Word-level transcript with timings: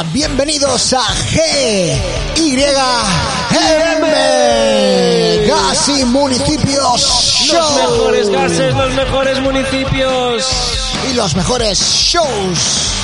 Hola, 0.00 0.08
bienvenidos 0.14 0.94
a 0.94 1.02
G 1.02 1.40
Y 2.36 2.54
M 2.54 2.66
Gas 5.46 5.88
y 5.90 6.04
Municipios 6.06 7.02
Show. 7.02 7.60
Los 7.60 7.90
mejores 7.90 8.30
gases, 8.30 8.74
los 8.74 8.94
mejores 8.94 9.40
municipios, 9.40 10.46
y 11.10 11.12
los 11.12 11.36
mejores 11.36 11.78
shows. 11.78 12.99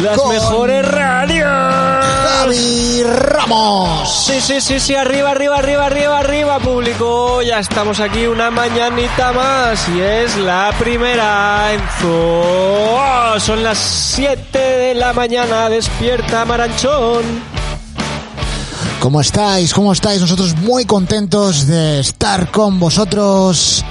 Las 0.00 0.16
Con 0.16 0.28
mejores 0.30 0.88
radios. 0.88 1.48
Javi 1.48 3.02
Ramos. 3.04 4.24
Sí, 4.26 4.40
sí, 4.40 4.60
sí, 4.60 4.80
sí, 4.80 4.94
arriba, 4.94 5.30
arriba, 5.30 5.58
arriba, 5.58 5.86
arriba, 5.86 6.18
arriba, 6.18 6.58
público. 6.58 7.42
Ya 7.42 7.58
estamos 7.58 8.00
aquí 8.00 8.26
una 8.26 8.50
mañanita 8.50 9.32
más 9.32 9.88
y 9.88 10.00
es 10.00 10.36
la 10.36 10.72
primera 10.78 11.72
en 11.72 11.80
Zoo. 12.00 12.96
Oh, 13.00 13.40
son 13.40 13.62
las 13.62 13.78
7 13.78 14.58
de 14.58 14.94
la 14.94 15.12
mañana, 15.12 15.68
despierta 15.68 16.44
Maranchón. 16.44 17.22
¿Cómo 19.00 19.20
estáis? 19.20 19.72
¿Cómo 19.72 19.92
estáis? 19.92 20.20
Nosotros 20.20 20.56
muy 20.56 20.84
contentos 20.84 21.66
de 21.66 22.00
estar 22.00 22.50
con 22.50 22.80
vosotros 22.80 23.84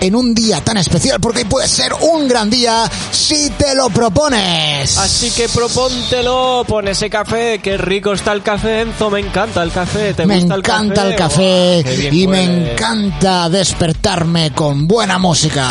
en 0.00 0.14
un 0.14 0.34
día 0.34 0.60
tan 0.60 0.76
especial 0.76 1.20
porque 1.20 1.44
puede 1.44 1.68
ser 1.68 1.92
un 1.94 2.28
gran 2.28 2.50
día 2.50 2.90
si 3.10 3.50
te 3.50 3.74
lo 3.74 3.90
propones. 3.90 4.96
Así 4.98 5.30
que 5.30 5.48
propóntelo, 5.48 6.64
pon 6.66 6.88
ese 6.88 7.08
café, 7.10 7.60
qué 7.62 7.76
rico 7.76 8.12
está 8.12 8.32
el 8.32 8.42
café, 8.42 8.82
Enzo, 8.82 9.10
me 9.10 9.20
encanta 9.20 9.62
el 9.62 9.72
café, 9.72 10.14
¿te 10.14 10.26
me 10.26 10.36
gusta 10.36 10.54
el 10.54 10.60
encanta 10.60 10.94
café? 10.94 11.08
el 11.10 11.16
café 11.16 11.36
Oh, 11.78 11.82
qué 11.84 11.96
bien 11.96 12.14
y 12.14 12.26
me 12.26 12.42
encanta 12.72 13.48
despertarme 13.48 14.52
con 14.52 14.86
buena 14.86 15.18
música. 15.18 15.70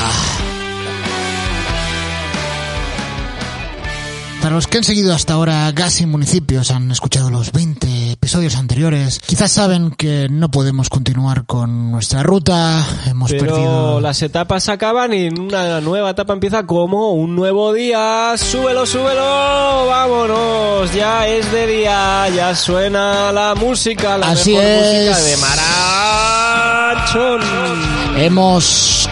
Para 4.42 4.56
los 4.56 4.68
que 4.68 4.78
han 4.78 4.84
seguido 4.84 5.14
hasta 5.14 5.34
ahora 5.34 5.72
Gas 5.72 6.02
y 6.02 6.06
Municipios, 6.06 6.70
han 6.70 6.92
escuchado 6.92 7.32
los 7.32 7.52
20 7.52 7.88
episodios 8.26 8.56
anteriores, 8.56 9.20
quizás 9.24 9.52
saben 9.52 9.92
que 9.92 10.28
no 10.32 10.50
podemos 10.50 10.90
continuar 10.90 11.46
con 11.46 11.92
nuestra 11.92 12.24
ruta, 12.24 12.84
hemos 13.06 13.30
Pero 13.30 13.46
perdido... 13.46 14.02
las 14.02 14.20
etapas 14.24 14.68
acaban 14.68 15.14
y 15.14 15.28
una 15.28 15.80
nueva 15.80 16.10
etapa 16.10 16.34
empieza 16.34 16.66
como 16.66 17.12
un 17.12 17.36
nuevo 17.36 17.72
día. 17.72 18.34
¡Súbelo, 18.36 18.88
súbelo! 18.88 19.86
¡Vámonos! 19.86 20.92
Ya 20.92 21.28
es 21.28 21.52
de 21.52 21.68
día, 21.68 22.28
ya 22.36 22.56
suena 22.56 23.32
la 23.32 23.54
música, 23.54 24.18
la 24.18 24.32
Así 24.32 24.54
mejor 24.56 24.66
es. 24.66 25.08
música 25.08 25.20
de 25.22 25.38
Marachón. 26.98 27.42
Hemos 28.18 29.08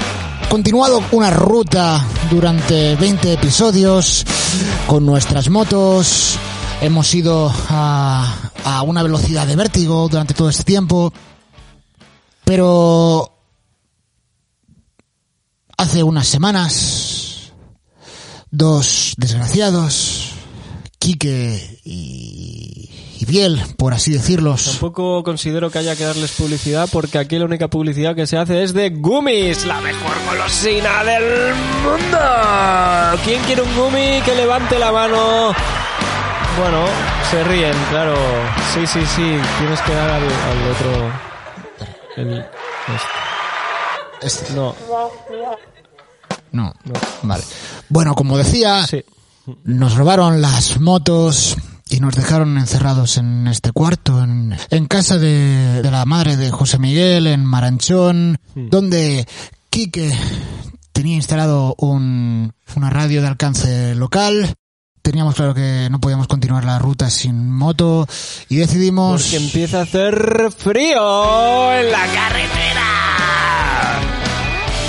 continuado 0.50 1.03
una 1.11 1.30
ruta 1.30 2.03
durante 2.31 2.95
20 2.95 3.34
episodios 3.34 4.25
con 4.88 5.06
nuestras 5.06 5.52
motos. 5.52 6.39
Hemos 6.84 7.16
ido 7.16 7.50
a, 7.70 8.52
a 8.66 8.81
una 8.81 9.03
velocidad 9.03 9.48
de 9.48 9.56
vértigo 9.56 10.09
durante 10.09 10.34
todo 10.34 10.50
este 10.50 10.66
tiempo. 10.66 11.14
Pero 12.44 13.38
hace 15.78 16.03
unas 16.03 16.28
semanas, 16.28 17.53
dos 18.52 19.14
desgraciados, 19.17 20.31
Quique 21.00 21.80
y, 21.86 22.90
y 23.18 23.25
Biel, 23.25 23.62
por 23.78 23.94
así 23.94 24.12
decirlos, 24.12 24.66
Tampoco 24.66 25.23
considero 25.23 25.72
que 25.72 25.80
haya 25.80 25.95
que 25.95 26.03
darles 26.03 26.34
publicidad 26.34 26.90
porque 26.92 27.18
aquí 27.18 27.40
la 27.40 27.45
única 27.45 27.70
publicidad 27.70 28.14
que 28.14 28.28
se 28.28 28.38
hace 28.38 28.62
es 28.62 28.73
de 28.73 28.90
Gummies, 28.90 29.66
la 29.66 29.80
mejor 29.80 30.16
golosina 30.30 31.03
del 31.06 31.53
mundo. 31.81 33.22
¿Quién 33.23 33.42
quiere 33.44 33.62
un 33.62 33.73
gummy? 33.73 34.22
Que 34.25 34.36
levante 34.36 34.78
la 34.78 34.92
mano. 34.92 35.53
Bueno, 36.58 36.86
se 37.32 37.44
ríen, 37.44 37.73
claro. 37.90 38.16
Sí, 38.73 38.86
sí, 38.86 39.00
sí. 39.06 39.38
Tienes 39.59 39.82
que 39.82 39.94
dar 39.94 40.09
al, 40.12 40.23
al 40.23 40.72
otro. 40.72 41.12
El, 42.16 42.46
este. 44.22 44.53
No, 44.53 44.75
No, 46.52 46.74
vale. 47.24 47.44
Bueno, 47.90 48.14
como 48.14 48.38
decía, 48.38 48.86
sí. 48.86 49.03
nos 49.64 49.96
robaron 49.96 50.41
las 50.41 50.80
motos 50.80 51.58
y 51.90 52.00
nos 52.00 52.16
dejaron 52.16 52.58
encerrados 52.58 53.18
en 53.18 53.47
este 53.47 53.72
cuarto, 53.72 54.24
en, 54.24 54.56
en 54.70 54.85
casa 54.85 55.18
de, 55.18 55.81
de 55.81 55.91
la 55.91 56.06
madre 56.06 56.38
de 56.38 56.52
José 56.52 56.78
Miguel, 56.78 57.28
en 57.28 57.44
Maranchón, 57.46 58.38
donde 58.56 59.28
Quique 59.72 60.16
tenía 60.91 61.16
instalado 61.16 61.75
un, 61.80 62.53
una 62.75 62.90
radio 62.91 63.22
de 63.22 63.28
alcance 63.28 63.96
local. 63.96 64.53
Teníamos 65.03 65.36
claro 65.36 65.53
que 65.53 65.90
no 65.91 66.00
podíamos 66.00 66.28
continuar 66.28 66.64
la 66.64 66.80
ruta 66.80 67.09
sin 67.09 67.52
moto 67.52 68.08
y 68.47 68.56
decidimos... 68.56 69.22
Porque 69.24 69.36
empieza 69.36 69.80
a 69.80 69.81
hacer 69.81 70.50
frío 70.58 71.74
en 71.74 71.91
la 71.91 72.06
carretera. 72.08 74.00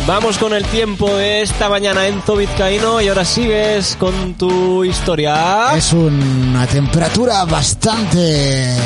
Vamos 0.07 0.39
con 0.39 0.55
el 0.55 0.65
tiempo 0.67 1.09
de 1.17 1.43
esta 1.43 1.69
mañana 1.69 2.07
Enzo 2.07 2.37
Vizcaíno 2.37 3.01
y 3.01 3.09
ahora 3.09 3.25
sigues 3.25 3.97
con 3.97 4.35
tu 4.35 4.85
historia. 4.85 5.77
Es 5.77 5.93
una 5.93 6.65
temperatura 6.69 7.45
bastante 7.45 8.77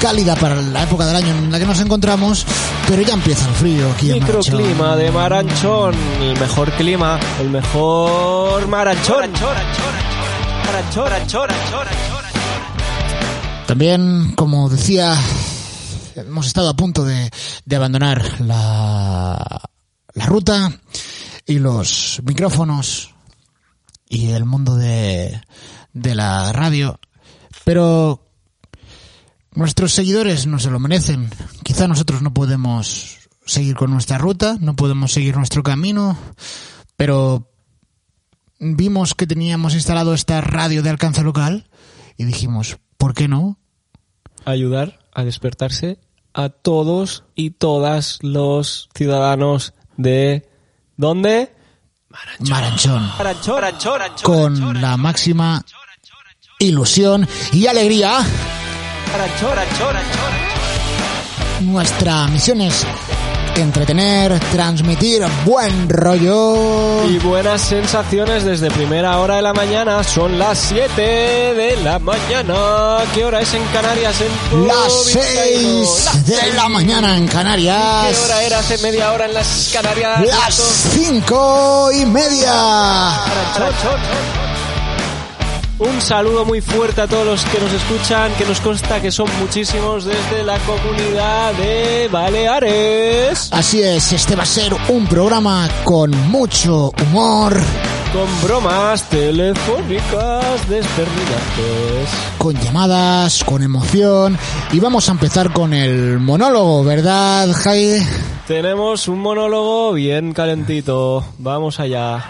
cálida 0.00 0.34
para 0.34 0.54
la 0.56 0.82
época 0.82 1.06
del 1.06 1.16
año 1.16 1.28
en 1.28 1.52
la 1.52 1.58
que 1.58 1.66
nos 1.66 1.78
encontramos, 1.80 2.46
pero 2.88 3.02
ya 3.02 3.12
empieza 3.14 3.46
el 3.48 3.54
frío 3.54 3.90
aquí 3.90 4.10
en 4.10 4.20
Maranchón. 4.20 4.56
Microclima 4.56 4.96
de 4.96 5.10
Maranchón, 5.10 5.94
el 6.22 6.40
mejor 6.40 6.70
clima, 6.72 7.20
el 7.40 7.50
mejor 7.50 8.66
Maranchón. 8.66 9.30
También, 13.66 14.32
como 14.34 14.68
decía, 14.70 15.14
hemos 16.16 16.46
estado 16.46 16.70
a 16.70 16.74
punto 16.74 17.04
de, 17.04 17.30
de 17.64 17.76
abandonar 17.76 18.40
la, 18.40 19.60
la 20.14 20.26
ruta 20.26 20.72
y 21.46 21.58
los 21.58 22.22
micrófonos 22.24 23.14
y 24.08 24.30
el 24.30 24.44
mundo 24.46 24.76
de, 24.76 25.40
de 25.92 26.14
la 26.14 26.52
radio, 26.52 26.98
pero 27.64 28.29
nuestros 29.54 29.92
seguidores 29.92 30.46
no 30.46 30.58
se 30.58 30.70
lo 30.70 30.78
merecen. 30.78 31.30
Quizá 31.62 31.88
nosotros 31.88 32.22
no 32.22 32.32
podemos 32.32 33.18
seguir 33.44 33.74
con 33.76 33.90
nuestra 33.90 34.18
ruta, 34.18 34.56
no 34.60 34.76
podemos 34.76 35.12
seguir 35.12 35.36
nuestro 35.36 35.62
camino, 35.62 36.16
pero 36.96 37.50
vimos 38.58 39.14
que 39.14 39.26
teníamos 39.26 39.74
instalado 39.74 40.14
esta 40.14 40.40
radio 40.40 40.82
de 40.82 40.90
alcance 40.90 41.22
local 41.22 41.68
y 42.16 42.24
dijimos, 42.24 42.78
¿por 42.96 43.14
qué 43.14 43.28
no? 43.28 43.58
Ayudar 44.44 45.00
a 45.12 45.24
despertarse 45.24 45.98
a 46.32 46.48
todos 46.50 47.24
y 47.34 47.50
todas 47.50 48.18
los 48.22 48.88
ciudadanos 48.94 49.74
de... 49.96 50.48
¿Dónde? 50.96 51.54
Maranchón. 52.10 52.50
Maranchón. 52.50 53.10
Maranchón. 53.18 54.22
Con 54.22 54.82
la 54.82 54.96
máxima 54.98 55.64
ilusión 56.58 57.26
y 57.52 57.66
alegría. 57.66 58.20
Nuestra 61.60 62.26
misión 62.28 62.60
es 62.60 62.86
entretener, 63.56 64.38
transmitir 64.52 65.22
buen 65.44 65.88
rollo. 65.88 67.04
Y 67.08 67.18
buenas 67.18 67.60
sensaciones 67.60 68.44
desde 68.44 68.70
primera 68.70 69.18
hora 69.18 69.36
de 69.36 69.42
la 69.42 69.52
mañana. 69.52 70.02
Son 70.02 70.38
las 70.38 70.56
7 70.58 71.02
de 71.02 71.78
la 71.84 71.98
mañana. 71.98 72.98
¿Qué 73.14 73.24
hora 73.24 73.40
es 73.42 73.52
en 73.52 73.62
Canarias? 73.66 74.16
En 74.20 74.66
Las 74.66 75.06
Vizcaíno? 75.06 75.86
6 75.86 76.26
de 76.26 76.52
la 76.54 76.68
mañana 76.68 77.16
en 77.18 77.26
¿Qué 77.26 77.32
Canarias. 77.32 78.18
hora 78.24 78.42
era 78.42 78.58
hace 78.60 78.78
media 78.78 79.12
hora 79.12 79.26
en 79.26 79.34
las 79.34 79.70
Canarias? 79.72 80.26
Las 80.26 80.54
5 80.94 81.90
y 82.00 82.06
media. 82.06 82.52
Un 85.80 85.98
saludo 86.02 86.44
muy 86.44 86.60
fuerte 86.60 87.00
a 87.00 87.06
todos 87.06 87.24
los 87.24 87.44
que 87.46 87.58
nos 87.58 87.72
escuchan, 87.72 88.30
que 88.34 88.44
nos 88.44 88.60
consta 88.60 89.00
que 89.00 89.10
son 89.10 89.26
muchísimos 89.40 90.04
desde 90.04 90.44
la 90.44 90.58
comunidad 90.58 91.54
de 91.54 92.06
Baleares. 92.12 93.48
Así 93.50 93.82
es, 93.82 94.12
este 94.12 94.36
va 94.36 94.42
a 94.42 94.46
ser 94.46 94.74
un 94.90 95.06
programa 95.06 95.66
con 95.84 96.10
mucho 96.30 96.92
humor, 97.02 97.58
Con 98.12 98.42
bromas 98.42 99.08
telefónicas 99.08 100.68
desperdigadas. 100.68 102.10
con 102.36 102.54
llamadas, 102.60 103.42
con 103.44 103.62
emoción 103.62 104.36
y 104.72 104.80
vamos 104.80 105.08
a 105.08 105.12
empezar 105.12 105.50
con 105.50 105.72
el 105.72 106.18
monólogo, 106.18 106.84
¿verdad, 106.84 107.48
Jai? 107.54 108.06
Tenemos 108.46 109.08
un 109.08 109.20
monólogo 109.20 109.92
bien 109.94 110.34
calentito. 110.34 111.24
Vamos 111.38 111.80
allá. 111.80 112.22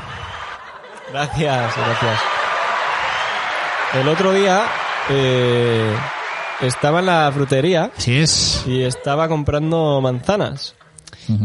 Gracias, 1.13 1.75
gracias. 1.77 2.40
El 3.95 4.09
otro 4.09 4.33
día 4.33 4.67
eh, 5.09 5.97
estaba 6.61 7.01
en 7.01 7.07
la 7.07 7.31
frutería 7.33 7.91
Así 7.97 8.19
es. 8.19 8.65
y 8.67 8.83
estaba 8.83 9.29
comprando 9.29 10.01
manzanas. 10.01 10.75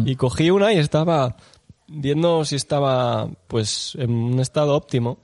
Y 0.03 0.15
cogí 0.15 0.49
una 0.49 0.73
y 0.73 0.79
estaba 0.79 1.35
viendo 1.87 2.43
si 2.43 2.55
estaba 2.55 3.27
pues 3.47 3.93
en 3.99 4.11
un 4.11 4.39
estado 4.39 4.75
óptimo. 4.75 5.19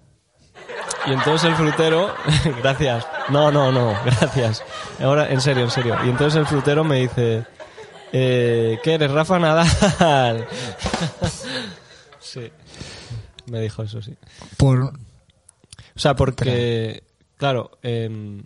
Y 1.07 1.13
entonces 1.13 1.49
el 1.49 1.55
frutero, 1.55 2.13
gracias. 2.61 3.07
No, 3.29 3.51
no, 3.51 3.71
no, 3.71 3.97
gracias. 4.05 4.63
Ahora, 4.99 5.31
en 5.31 5.41
serio, 5.41 5.63
en 5.63 5.71
serio. 5.71 5.97
Y 6.05 6.09
entonces 6.09 6.39
el 6.39 6.45
frutero 6.45 6.83
me 6.83 6.99
dice, 6.99 7.43
eh, 8.13 8.77
¿qué 8.83 8.93
eres, 8.93 9.09
Rafa 9.09 9.39
Nadal? 9.39 9.67
sí. 12.19 12.51
Me 13.47 13.61
dijo 13.61 13.81
eso, 13.81 13.99
sí. 14.03 14.15
Por, 14.57 14.83
O 14.83 14.91
sea, 15.95 16.15
porque, 16.15 17.01
claro, 17.41 17.71
em, 17.81 18.43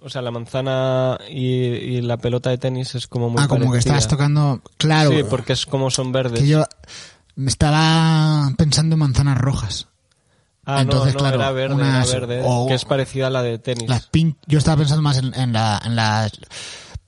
o 0.00 0.08
sea, 0.08 0.22
la 0.22 0.30
manzana 0.30 1.18
y, 1.28 1.44
y 1.44 2.00
la 2.00 2.16
pelota 2.16 2.48
de 2.48 2.56
tenis 2.56 2.94
es 2.94 3.06
como 3.06 3.28
muy 3.28 3.42
ah, 3.42 3.48
como 3.48 3.70
que 3.70 3.78
estabas 3.80 4.08
tocando. 4.08 4.62
Claro. 4.78 5.10
Sí, 5.10 5.24
porque 5.28 5.52
es 5.52 5.66
como 5.66 5.90
son 5.90 6.10
verdes. 6.10 6.40
que 6.40 6.48
yo 6.48 6.64
me 7.36 7.50
estaba 7.50 8.50
pensando 8.56 8.94
en 8.94 9.00
manzanas 9.00 9.36
rojas. 9.36 9.88
Ah, 10.64 10.80
Entonces, 10.80 11.14
no, 11.14 11.20
no, 11.20 11.28
claro, 11.28 11.36
era 11.42 11.50
verde, 11.52 11.74
unas- 11.74 12.10
era 12.12 12.26
verde, 12.26 12.44
que 12.68 12.74
es 12.74 12.84
parecida 12.86 13.26
a 13.26 13.30
la 13.30 13.42
de 13.42 13.58
tenis. 13.58 13.88
Las 13.90 14.06
pink, 14.06 14.38
yo 14.46 14.56
estaba 14.56 14.78
pensando 14.78 15.02
más 15.02 15.18
en, 15.18 15.34
en 15.34 15.52
la, 15.52 15.80
en 15.84 15.94
la 15.94 16.30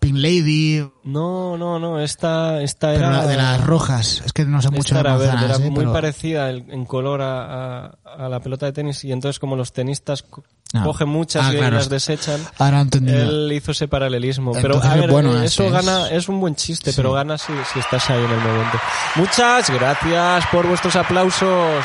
Pink 0.00 0.16
Lady, 0.16 0.82
No, 1.04 1.56
no, 1.58 1.78
no, 1.78 2.00
esta, 2.00 2.62
esta 2.62 2.88
pero 2.94 3.06
era... 3.08 3.26
de 3.26 3.36
las 3.36 3.62
rojas. 3.64 4.22
Es 4.24 4.32
que 4.32 4.44
no 4.46 4.60
sé 4.62 4.70
mucho 4.70 4.94
de 4.94 5.02
verde, 5.02 5.26
manzanas, 5.28 5.58
era 5.58 5.66
¿eh? 5.66 5.70
muy 5.70 5.80
pero- 5.80 5.92
parecida 5.92 6.50
en, 6.50 6.84
color 6.86 7.20
a, 7.20 7.84
a- 7.84 7.98
a 8.18 8.28
la 8.30 8.40
pelota 8.40 8.64
de 8.66 8.72
tenis 8.72 9.04
y 9.04 9.12
entonces 9.12 9.38
como 9.38 9.56
los 9.56 9.72
tenistas 9.72 10.24
Ah. 10.72 10.84
cogen 10.84 11.08
muchas 11.08 11.46
Ah, 11.46 11.52
y 11.52 11.56
claro. 11.56 11.76
las 11.76 11.88
desechan, 11.88 12.40
Ahora 12.58 12.82
él 12.92 13.50
hizo 13.52 13.72
ese 13.72 13.88
paralelismo. 13.88 14.52
Pero 14.52 14.80
a 14.80 14.94
ver, 14.94 15.10
bueno 15.10 15.42
eh, 15.42 15.46
eso 15.46 15.64
es- 15.64 15.72
gana, 15.72 16.08
es 16.10 16.28
un 16.28 16.40
buen 16.40 16.54
chiste, 16.54 16.92
pero 16.94 17.12
gana 17.12 17.36
si, 17.38 17.52
si 17.72 17.80
estás 17.80 18.08
ahí 18.08 18.22
en 18.24 18.30
el 18.30 18.38
momento. 18.38 18.78
Muchas 19.16 19.68
gracias 19.68 20.44
por 20.52 20.68
vuestros 20.68 20.94
aplausos. 20.94 21.84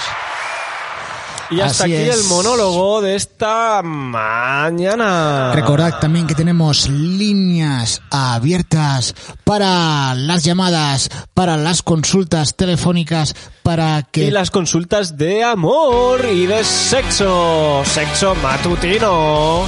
Y 1.50 1.59
hasta 1.62 1.83
Así 1.83 1.94
aquí 1.95 2.09
es. 2.09 2.18
el 2.19 2.24
monólogo 2.25 3.01
de 3.01 3.15
esta 3.15 3.81
mañana. 3.83 5.51
Recordad 5.53 6.00
también 6.00 6.25
que 6.27 6.36
tenemos 6.36 6.89
líneas 6.89 8.01
abiertas 8.09 9.13
para 9.44 10.15
las 10.15 10.44
llamadas, 10.44 11.09
para 11.33 11.57
las 11.57 11.81
consultas 11.81 12.56
telefónicas, 12.56 13.36
para 13.63 14.03
que 14.03 14.25
Y 14.25 14.31
las 14.31 14.50
consultas 14.51 15.18
de 15.18 15.44
amor 15.44 16.25
y 16.25 16.45
de 16.47 16.63
sexo. 16.63 17.83
Sexo 17.86 18.36
matutino. 18.36 19.63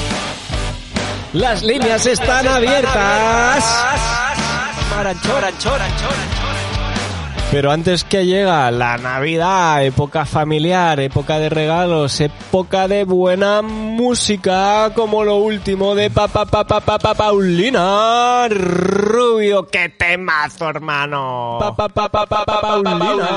Las 1.33 1.61
líneas 1.61 2.05
están 2.05 2.47
abiertas. 2.47 3.63
Pero 7.49 7.71
antes 7.71 8.03
que 8.03 8.25
llega 8.25 8.69
la 8.71 8.97
Navidad, 8.97 9.83
época 9.83 10.25
familiar, 10.25 10.99
época 10.99 11.39
de 11.39 11.47
regalos, 11.49 12.19
época 12.19 12.89
de 12.89 13.05
buena 13.05 13.61
música, 13.61 14.91
como 14.93 15.23
lo 15.23 15.37
último 15.37 15.95
de 15.95 16.09
Papa 16.09 16.45
Papa 16.45 16.81
Papa 16.81 17.15
Paulina 17.15 18.49
Rubio, 18.49 19.65
qué 19.67 19.89
temazo, 19.89 20.69
hermano. 20.69 21.57
Papa 21.59 21.87
Papa 21.87 22.25
Papa 22.25 22.61
Paulina. 22.61 23.27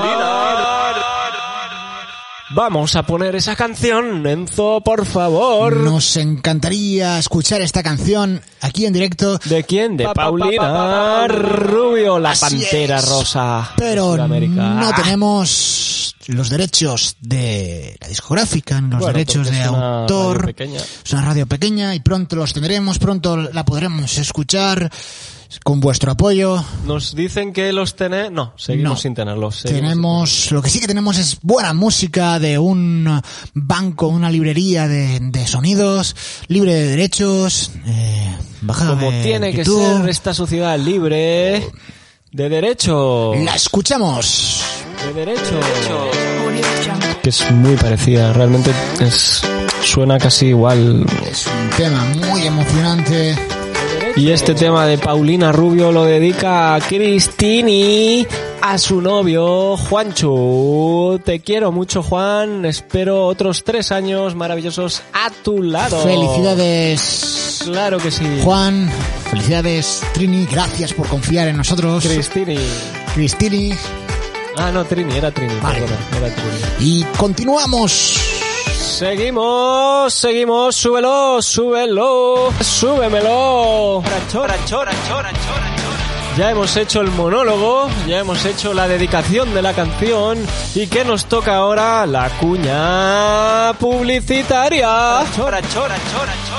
Vamos 2.53 2.97
a 2.97 3.03
poner 3.03 3.35
esa 3.35 3.55
canción, 3.55 4.27
Enzo, 4.27 4.81
por 4.81 5.05
favor. 5.05 5.77
nos 5.77 6.17
encantaría 6.17 7.17
escuchar 7.17 7.61
esta 7.61 7.81
canción 7.81 8.41
aquí 8.59 8.85
en 8.85 8.91
directo, 8.93 9.39
¿De 9.45 9.63
quién? 9.63 9.95
De 9.95 10.09
Paulina 10.09 11.27
Rubio, 11.29 12.19
la 12.19 12.31
Así 12.31 12.41
pantera 12.57 12.97
es. 12.97 13.07
rosa. 13.07 13.71
pero 13.77 14.17
no 14.17 14.91
tenemos 14.95 15.90
los 16.27 16.49
derechos 16.49 17.17
de 17.21 17.97
la 18.01 18.07
discográfica, 18.07 18.79
los 18.81 18.99
Bueno, 18.99 19.07
derechos 19.07 19.49
de 19.49 19.61
es 19.61 19.67
una 19.69 20.01
autor. 20.01 20.37
radio 20.41 20.45
pequeña. 20.55 20.79
Es 21.05 21.13
una 21.13 21.21
radio 21.23 21.47
pequeña 21.47 21.95
y 21.95 21.99
pronto 21.99 22.35
los 22.35 22.53
tendremos, 22.53 22.99
pronto 22.99 23.37
la 23.37 23.65
podremos 23.65 24.17
escuchar 24.17 24.91
con 25.65 25.81
vuestro 25.81 26.13
apoyo. 26.13 26.63
Nos 26.85 27.13
dicen 27.13 27.51
que 27.51 27.73
los 27.73 27.95
tenés. 27.97 28.31
No, 28.31 28.53
seguimos 28.55 28.89
No. 28.91 28.97
sin 28.97 29.13
tenerlos. 29.13 29.63
Tenemos, 29.63 30.49
lo 30.51 30.61
que 30.61 30.69
sí 30.69 30.79
que 30.79 30.87
tenemos 30.87 31.17
es 31.17 31.39
buena 31.41 31.73
música 31.73 32.39
de 32.39 32.57
un 32.57 33.21
banco, 33.53 34.07
una 34.07 34.31
librería 34.31 34.87
de, 34.87 35.19
de 35.21 35.47
sonidos, 35.47 36.15
libre 36.47 36.73
de 36.73 36.87
derechos, 36.87 37.71
eh, 37.85 38.33
bajada 38.61 38.91
Como 38.95 39.11
de 39.11 39.23
tiene 39.23 39.53
que 39.53 39.65
ser 39.65 40.07
esta 40.07 40.33
sociedad 40.33 40.79
libre 40.79 41.67
de 42.31 42.49
derecho. 42.49 43.33
La 43.35 43.55
escuchamos. 43.55 44.63
De 45.05 45.13
derecho. 45.13 45.59
Que 47.21 47.29
es 47.29 47.51
muy 47.51 47.75
parecida, 47.75 48.33
realmente 48.33 48.71
es 48.99 49.41
suena 49.83 50.17
casi 50.17 50.47
igual. 50.47 51.05
Es 51.29 51.45
un 51.47 51.69
tema 51.77 52.03
muy 52.05 52.47
emocionante. 52.47 53.35
Y 54.15 54.31
este 54.31 54.53
tema 54.55 54.85
de 54.85 54.97
Paulina 54.97 55.51
Rubio 55.51 55.91
lo 55.91 56.03
dedica 56.03 56.75
a 56.75 56.81
Cristini, 56.81 58.25
a 58.61 58.77
su 58.77 59.01
novio 59.01 59.77
Juancho. 59.77 61.19
Te 61.23 61.39
quiero 61.39 61.71
mucho, 61.71 62.03
Juan. 62.03 62.65
Espero 62.65 63.25
otros 63.27 63.63
tres 63.63 63.91
años 63.91 64.35
maravillosos 64.35 65.01
a 65.13 65.29
tu 65.43 65.61
lado. 65.63 66.01
Felicidades, 66.01 67.61
Claro 67.65 67.99
que 67.99 68.11
sí. 68.11 68.25
Juan. 68.43 68.89
Felicidades, 69.31 70.01
Trini. 70.13 70.45
Gracias 70.45 70.93
por 70.93 71.07
confiar 71.07 71.47
en 71.47 71.55
nosotros. 71.57 72.05
Cristini. 72.05 72.59
Cristini. 73.15 73.73
Ah, 74.57 74.71
no, 74.71 74.83
Trini, 74.83 75.15
era 75.15 75.31
Trini, 75.31 75.53
Vale. 75.61 75.79
perdona, 75.79 75.97
era 76.17 76.35
Trini. 76.35 76.59
Y 76.79 77.03
continuamos. 77.17 78.19
Seguimos, 78.77 80.13
seguimos, 80.13 80.75
súbelo, 80.75 81.41
súbelo, 81.41 82.53
súbemelo. 82.61 84.03
Ya 86.37 86.51
hemos 86.51 86.75
hecho 86.75 87.01
el 87.01 87.11
monólogo, 87.11 87.89
ya 88.07 88.19
hemos 88.19 88.43
hecho 88.45 88.73
la 88.73 88.87
dedicación 88.87 89.53
de 89.53 89.61
la 89.61 89.73
canción 89.73 90.37
y 90.75 90.87
¿qué 90.87 91.03
nos 91.05 91.25
toca 91.25 91.55
ahora? 91.55 92.05
La 92.05 92.29
cuña 92.37 93.73
publicitaria. 93.79 95.19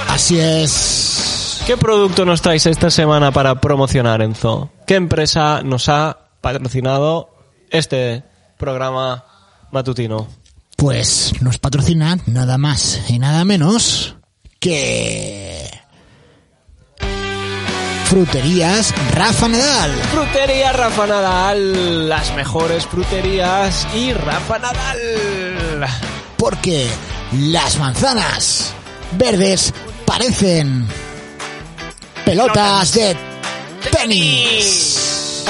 Así 0.09 0.41
es. 0.41 1.42
¿Qué 1.67 1.77
producto 1.77 2.25
nos 2.25 2.43
traes 2.43 2.67
esta 2.67 2.91
semana 2.91 3.31
para 3.31 3.61
promocionar, 3.61 4.21
Enzo? 4.21 4.71
¿Qué 4.85 4.97
empresa 4.97 5.63
nos 5.63 5.89
ha 5.89 6.19
patrocinado 6.41 7.31
este 7.71 8.25
programa 8.59 9.25
matutino? 9.71 10.27
Pues 10.77 11.33
nos 11.41 11.59
patrocina 11.59 12.19
nada 12.27 12.59
más 12.59 13.09
y 13.09 13.21
nada 13.21 13.45
menos 13.45 14.17
que 14.59 15.71
Fruterías 18.07 18.93
Rafa 19.15 19.49
Nadal. 19.49 19.93
Frutería 20.13 20.73
Rafa 20.73 21.07
Nadal, 21.07 22.09
las 22.09 22.35
mejores 22.35 22.87
fruterías 22.87 23.87
y 23.95 24.13
Rafa 24.13 24.59
Nadal. 24.59 25.87
Porque 26.37 26.89
las 27.33 27.79
manzanas 27.79 28.75
verdes 29.17 29.73
parecen 30.05 30.87
pelotas 32.25 32.93
de 32.95 33.17
tenis. 33.91 35.45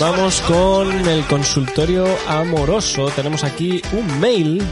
Vamos 0.00 0.40
con 0.42 0.90
el 1.08 1.24
consultorio 1.26 2.06
amoroso. 2.28 3.08
Tenemos 3.10 3.44
aquí 3.44 3.80
un 3.92 4.20
mail 4.20 4.62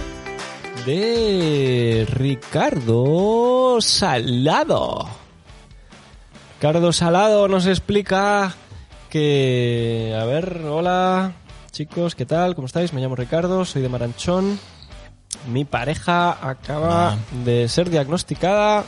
de 0.87 2.06
Ricardo 2.11 3.78
Salado. 3.80 5.08
Ricardo 6.61 6.92
Salado 6.92 7.49
nos 7.49 7.66
explica 7.66 8.54
que... 9.11 10.16
A 10.20 10.25
ver, 10.25 10.62
hola 10.68 11.32
chicos, 11.70 12.14
¿qué 12.14 12.25
tal? 12.25 12.54
¿Cómo 12.54 12.66
estáis? 12.66 12.92
Me 12.92 13.00
llamo 13.00 13.16
Ricardo, 13.16 13.64
soy 13.64 13.82
de 13.82 13.88
Maranchón. 13.88 14.58
Mi 15.50 15.64
pareja 15.64 16.30
acaba 16.49 17.11
Ah. 17.12 17.16
de 17.44 17.68
ser 17.68 17.90
diagnosticada. 17.90 18.84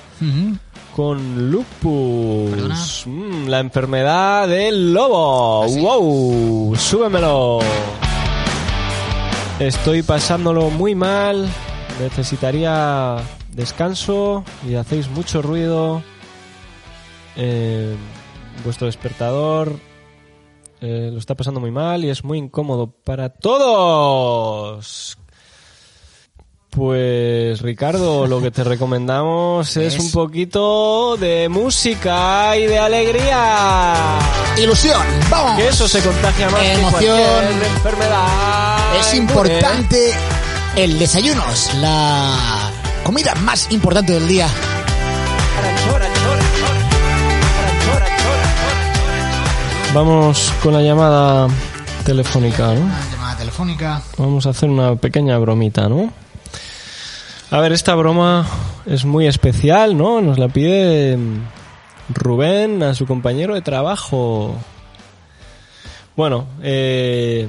Con 0.97 1.51
lupus. 1.51 3.05
Mm, 3.05 3.49
la 3.49 3.61
enfermedad 3.61 4.49
del 4.49 4.95
lobo. 4.95 5.65
Así 5.65 5.79
¡Wow! 5.79 6.75
Súbemelo. 6.75 7.59
Estoy 9.61 10.03
pasándolo 10.03 10.71
muy 10.71 10.95
mal. 10.95 11.51
Necesitaría 12.01 13.17
descanso 13.53 14.43
y 14.67 14.77
hacéis 14.77 15.11
mucho 15.11 15.43
ruido. 15.43 16.03
Eh, 17.37 17.95
vuestro 18.65 18.87
despertador 18.87 19.79
eh, 20.81 21.11
lo 21.13 21.19
está 21.19 21.35
pasando 21.35 21.61
muy 21.61 21.71
mal 21.71 22.07
y 22.07 22.09
es 22.09 22.25
muy 22.25 22.39
incómodo 22.39 22.87
para 22.87 23.29
todos. 23.29 25.19
Pues 26.77 27.63
Ricardo, 27.63 28.27
lo 28.27 28.43
que 28.43 28.51
te 28.51 28.63
recomendamos 28.63 29.75
es 29.79 29.95
Es- 29.95 29.99
un 30.01 30.11
poquito 30.13 31.17
de 31.17 31.49
música 31.49 32.55
y 32.55 32.67
de 32.67 32.79
alegría. 32.79 33.95
Ilusión, 34.59 35.01
vamos. 35.31 35.57
Que 35.59 35.69
eso 35.69 35.89
se 35.89 36.03
contagia 36.03 36.51
más 36.51 36.61
que 36.61 36.73
Emoción. 36.75 37.17
cualquier 37.17 37.67
enfermedad. 37.77 38.99
Es 39.01 39.15
importante 39.15 40.13
el 40.77 40.99
desayuno, 40.99 41.43
es 41.51 41.73
la 41.77 42.71
comida 43.05 43.35
más 43.37 43.73
importante 43.73 44.13
del 44.13 44.29
día. 44.29 44.47
Vamos 49.95 50.53
con 50.63 50.75
la 50.75 50.83
llamada 50.83 51.49
telefónica, 52.05 52.75
¿no? 52.75 52.81
Una 52.83 53.11
llamada 53.11 53.37
telefónica. 53.39 54.03
Vamos 54.19 54.47
a 54.47 54.51
hacer 54.51 54.69
una 54.69 54.95
pequeña 54.97 55.39
bromita, 55.39 55.89
¿no? 55.89 56.13
A 57.51 57.61
ver, 57.61 57.73
esta 57.73 57.95
broma 57.95 58.47
es 58.87 59.05
muy 59.05 59.27
especial, 59.27 59.97
¿no? 59.97 60.21
Nos 60.21 60.39
la 60.39 60.49
pide 60.49 61.17
Rubén 62.13 62.83
a 62.83 62.95
su 62.95 63.07
compañero 63.07 63.55
de 63.55 63.63
trabajo. 63.63 64.57
Bueno, 66.17 66.47
eh, 66.63 67.49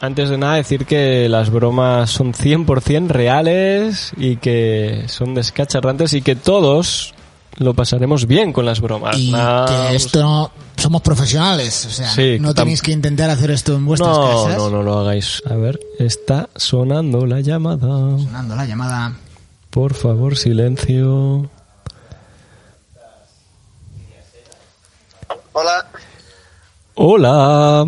antes 0.00 0.30
de 0.30 0.38
nada 0.38 0.54
decir 0.54 0.86
que 0.86 1.28
las 1.28 1.50
bromas 1.50 2.10
son 2.10 2.32
100% 2.32 3.08
reales 3.08 4.12
y 4.16 4.36
que 4.36 5.04
son 5.08 5.34
descacharrantes 5.34 6.14
y 6.14 6.22
que 6.22 6.36
todos 6.36 7.14
lo 7.58 7.74
pasaremos 7.74 8.26
bien 8.26 8.52
con 8.52 8.64
las 8.64 8.80
bromas. 8.80 9.16
Y 9.18 9.32
que 9.32 9.96
esto 9.96 10.22
no, 10.22 10.50
somos 10.76 11.02
profesionales, 11.02 11.86
o 11.86 11.90
sea, 11.90 12.08
Sí, 12.10 12.38
no 12.40 12.54
tenéis 12.54 12.82
que 12.82 12.92
intentar 12.92 13.30
hacer 13.30 13.50
esto 13.50 13.74
en 13.74 13.86
vuestras 13.86 14.16
no, 14.16 14.44
casas. 14.44 14.58
no, 14.58 14.70
no 14.70 14.82
lo 14.82 14.98
hagáis. 14.98 15.42
A 15.48 15.54
ver, 15.54 15.80
está 15.98 16.48
sonando 16.54 17.26
la 17.26 17.40
llamada. 17.40 17.86
Sonando 18.18 18.54
la 18.54 18.66
llamada. 18.66 19.12
Por 19.76 19.92
favor, 19.92 20.38
silencio. 20.38 21.50
Hola, 25.52 25.86
Hola, 26.94 27.84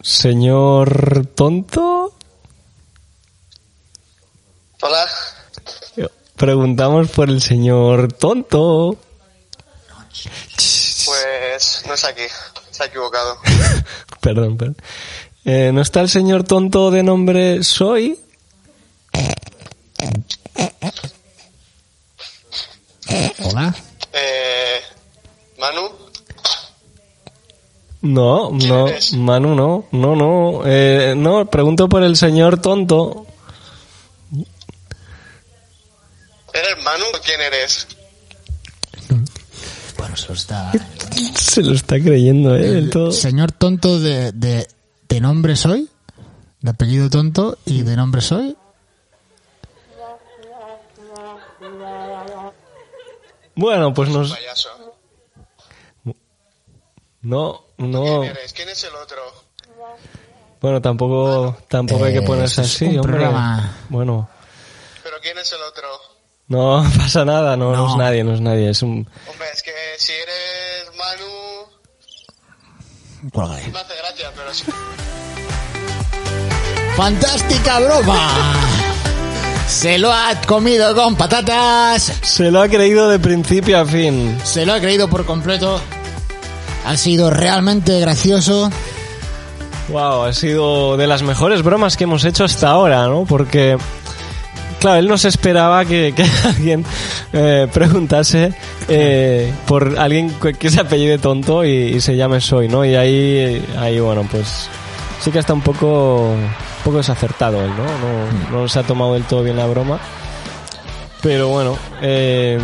señor 0.00 1.26
tonto. 1.34 2.14
hola. 4.80 5.06
Preguntamos 6.36 7.10
por 7.10 7.28
el 7.28 7.42
señor 7.42 8.14
tonto. 8.14 8.96
Pues 11.04 11.82
no 11.86 11.92
es 11.92 12.04
aquí, 12.06 12.22
se 12.70 12.82
ha 12.82 12.86
equivocado. 12.86 13.36
Perdón, 14.22 14.56
perdón. 14.56 14.76
Eh, 15.44 15.70
¿No 15.70 15.82
está 15.82 16.00
el 16.00 16.08
señor 16.08 16.44
tonto 16.44 16.90
de 16.90 17.02
nombre 17.02 17.62
Soy? 17.62 18.18
Hola. 23.44 23.74
Eh, 24.12 24.80
Manu, 25.58 25.88
No, 28.02 28.50
no, 28.50 28.88
eres? 28.88 29.12
Manu, 29.14 29.54
no, 29.54 29.86
no, 29.92 30.16
no. 30.16 30.62
Eh, 30.64 31.14
no, 31.16 31.46
pregunto 31.46 31.88
por 31.88 32.02
el 32.02 32.16
señor 32.16 32.60
tonto. 32.60 33.26
¿eres 36.52 36.84
Manu 36.84 37.04
o 37.14 37.20
quién 37.22 37.40
eres? 37.40 37.86
Bueno, 39.98 40.14
eso 40.14 40.32
está... 40.32 40.72
Se 41.34 41.62
lo 41.62 41.74
está 41.74 42.00
creyendo, 42.00 42.56
¿eh? 42.56 42.70
Del 42.70 42.90
todo. 42.90 43.12
Señor 43.12 43.52
tonto 43.52 43.98
de, 44.00 44.32
de, 44.32 44.66
de 45.08 45.20
nombre 45.20 45.56
soy, 45.56 45.88
de 46.60 46.70
apellido 46.70 47.10
tonto 47.10 47.58
y 47.66 47.82
de 47.82 47.96
nombre 47.96 48.20
soy. 48.20 48.56
Bueno, 53.56 53.92
pues 53.94 54.08
nos... 54.10 54.32
Payaso. 54.32 54.68
No, 57.22 57.64
no... 57.78 58.02
¿Quién 58.20 58.24
eres? 58.36 58.52
¿Quién 58.52 58.68
es 58.68 58.84
el 58.84 58.94
otro? 58.94 59.18
Bueno, 60.60 60.80
tampoco, 60.80 61.56
tampoco 61.68 62.04
hay 62.04 62.12
que 62.12 62.18
Eh, 62.20 62.22
ponerse 62.26 62.62
es 62.62 62.74
así, 62.74 62.84
un 62.86 62.98
hombre. 63.00 63.12
programa. 63.12 63.76
Bueno, 63.88 64.28
¿Pero 65.02 65.16
quién 65.20 65.36
es 65.38 65.50
el 65.52 65.62
otro? 65.62 65.88
no 66.48 66.84
pasa 66.98 67.24
nada, 67.24 67.56
no, 67.56 67.72
no 67.72 67.76
No. 67.76 67.90
es 67.90 67.96
nadie, 67.96 68.22
no 68.24 68.34
es 68.34 68.40
nadie, 68.40 68.70
es 68.70 68.82
un... 68.82 69.08
Hombre, 69.28 69.48
es 69.52 69.62
que 69.62 69.72
si 69.98 70.12
eres 70.12 70.90
Manu, 70.96 71.66
Cuélgale. 73.32 73.66
me 73.68 73.78
hace 73.80 73.96
gracia, 73.96 74.32
pero 74.36 74.54
si... 74.54 74.64
¡Fantástica 76.96 77.80
broma! 77.80 78.30
Se 79.66 79.98
lo 79.98 80.12
ha 80.12 80.34
comido 80.46 80.94
con 80.94 81.16
patatas. 81.16 82.12
Se 82.22 82.50
lo 82.50 82.62
ha 82.62 82.68
creído 82.68 83.08
de 83.08 83.18
principio 83.18 83.80
a 83.80 83.84
fin. 83.84 84.38
Se 84.44 84.64
lo 84.64 84.72
ha 84.72 84.80
creído 84.80 85.08
por 85.08 85.24
completo. 85.24 85.80
Ha 86.84 86.96
sido 86.96 87.30
realmente 87.30 87.98
gracioso. 88.00 88.70
Wow, 89.88 90.24
ha 90.24 90.32
sido 90.32 90.96
de 90.96 91.06
las 91.06 91.22
mejores 91.22 91.62
bromas 91.62 91.96
que 91.96 92.04
hemos 92.04 92.24
hecho 92.24 92.44
hasta 92.44 92.70
ahora, 92.70 93.06
¿no? 93.06 93.24
Porque, 93.24 93.76
claro, 94.80 94.98
él 94.98 95.08
no 95.08 95.18
se 95.18 95.28
esperaba 95.28 95.84
que, 95.84 96.12
que 96.16 96.24
alguien 96.48 96.84
eh, 97.32 97.68
preguntase 97.72 98.52
eh, 98.88 99.52
por 99.66 99.98
alguien 99.98 100.32
que 100.58 100.70
se 100.70 100.80
apellide 100.80 101.18
tonto 101.18 101.64
y, 101.64 101.70
y 101.70 102.00
se 102.00 102.16
llame 102.16 102.40
Soy, 102.40 102.68
¿no? 102.68 102.84
Y 102.84 102.94
ahí, 102.94 103.64
ahí, 103.78 104.00
bueno, 104.00 104.26
pues 104.30 104.68
sí 105.20 105.30
que 105.30 105.38
está 105.38 105.54
un 105.54 105.62
poco, 105.62 106.34
poco 106.86 106.98
desacertado 106.98 107.60
él, 107.60 107.70
¿no? 107.70 107.82
No, 107.82 108.60
no 108.60 108.68
se 108.68 108.78
ha 108.78 108.84
tomado 108.84 109.14
del 109.14 109.24
todo 109.24 109.42
bien 109.42 109.56
la 109.56 109.66
broma. 109.66 109.98
Pero 111.20 111.48
bueno, 111.48 111.76
eh, 112.00 112.60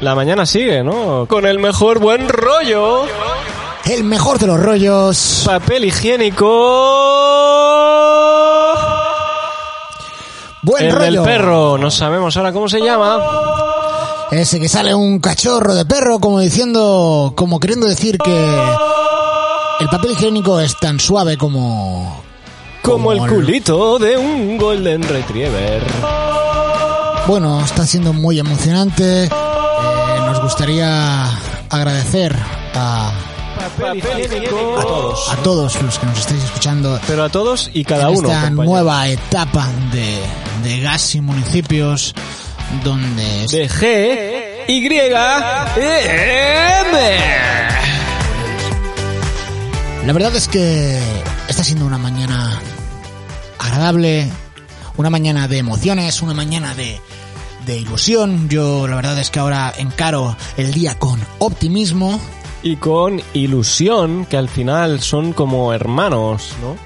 la 0.00 0.14
mañana 0.14 0.46
sigue, 0.46 0.82
¿no? 0.82 1.26
Con 1.28 1.44
el 1.44 1.58
mejor 1.58 1.98
buen 1.98 2.30
rollo. 2.30 3.04
El 3.84 4.04
mejor 4.04 4.38
de 4.38 4.46
los 4.46 4.58
rollos. 4.58 5.42
Papel 5.44 5.84
higiénico. 5.84 6.46
Buen 10.62 10.86
el 10.86 10.92
rollo. 10.92 11.04
del 11.04 11.22
perro, 11.22 11.76
no 11.76 11.90
sabemos 11.90 12.34
ahora 12.38 12.54
cómo 12.54 12.70
se 12.70 12.80
llama. 12.80 13.20
Ese 14.30 14.58
que 14.58 14.68
sale 14.70 14.94
un 14.94 15.18
cachorro 15.18 15.74
de 15.74 15.84
perro 15.84 16.20
como 16.20 16.40
diciendo, 16.40 17.34
como 17.36 17.60
queriendo 17.60 17.86
decir 17.86 18.16
que 18.16 18.34
el 19.80 19.88
papel 19.90 20.12
higiénico 20.12 20.58
es 20.58 20.78
tan 20.78 20.98
suave 20.98 21.36
como... 21.36 22.24
Como 22.84 23.12
el 23.12 23.18
culito 23.20 23.98
de 23.98 24.16
un 24.16 24.56
Golden 24.58 25.02
Retriever. 25.02 25.82
Bueno, 27.26 27.64
está 27.64 27.86
siendo 27.86 28.12
muy 28.12 28.38
emocionante. 28.38 29.24
Eh, 29.24 29.28
nos 30.26 30.42
gustaría 30.42 31.26
agradecer 31.70 32.36
a, 32.74 33.08
A 33.10 33.70
todos. 34.50 35.28
a 35.30 35.36
todos 35.36 35.82
los 35.82 35.98
que 35.98 36.06
nos 36.06 36.18
estáis 36.18 36.44
escuchando 36.44 37.00
Pero 37.06 37.24
a 37.24 37.28
todos 37.30 37.70
y 37.72 37.84
cada 37.84 38.08
en 38.10 38.18
uno. 38.18 38.28
esta 38.28 38.40
compañero. 38.48 38.64
nueva 38.64 39.08
etapa 39.08 39.66
de, 39.90 40.20
de 40.68 40.80
gas 40.80 41.14
y 41.14 41.20
municipios 41.22 42.14
donde 42.84 43.46
De 43.50 43.68
G, 43.68 44.64
Y, 44.68 44.86
M. 44.86 44.94
La 50.06 50.12
verdad 50.12 50.36
es 50.36 50.48
que 50.48 51.00
está 51.48 51.64
siendo 51.64 51.86
una 51.86 51.96
mañana 51.96 52.60
agradable, 53.64 54.30
una 54.96 55.10
mañana 55.10 55.48
de 55.48 55.58
emociones, 55.58 56.22
una 56.22 56.34
mañana 56.34 56.74
de, 56.74 57.00
de 57.66 57.78
ilusión. 57.78 58.48
Yo 58.48 58.86
la 58.86 58.96
verdad 58.96 59.18
es 59.18 59.30
que 59.30 59.38
ahora 59.38 59.72
encaro 59.76 60.36
el 60.56 60.72
día 60.72 60.98
con 60.98 61.20
optimismo. 61.38 62.20
Y 62.62 62.76
con 62.76 63.22
ilusión, 63.34 64.26
que 64.26 64.36
al 64.36 64.48
final 64.48 65.00
son 65.00 65.32
como 65.32 65.72
hermanos, 65.72 66.54
¿no? 66.62 66.76